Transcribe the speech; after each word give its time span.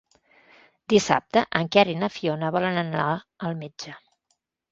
Dissabte 0.93 1.43
en 1.59 1.67
Quer 1.75 1.83
i 1.93 1.95
na 2.05 2.09
Fiona 2.15 2.51
volen 2.57 2.81
anar 2.85 3.05
al 3.49 3.55
metge. 3.63 3.97